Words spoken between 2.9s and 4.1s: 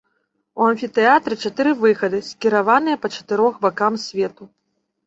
па чатырох бакам